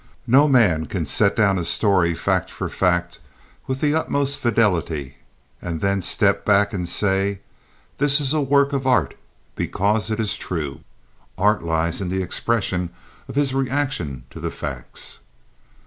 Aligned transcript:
No 0.25 0.47
man 0.47 0.87
can 0.87 1.05
set 1.05 1.35
down 1.35 1.59
a 1.59 1.63
story 1.63 2.15
fact 2.15 2.49
for 2.49 2.69
fact 2.69 3.19
with 3.67 3.81
the 3.81 3.93
utmost 3.93 4.39
fidelity 4.39 5.17
and 5.61 5.79
then 5.79 6.01
step 6.01 6.43
back 6.43 6.73
and 6.73 6.89
say: 6.89 7.41
"This 7.99 8.19
is 8.19 8.33
a 8.33 8.41
work 8.41 8.73
of 8.73 8.87
art 8.87 9.15
because 9.53 10.09
it 10.09 10.19
is 10.19 10.37
true." 10.37 10.81
Art 11.37 11.63
lies 11.63 12.01
in 12.01 12.09
the 12.09 12.23
expression 12.23 12.89
of 13.27 13.35
his 13.35 13.53
reaction 13.53 14.23
to 14.31 14.39
the 14.39 14.49
facts. 14.49 15.19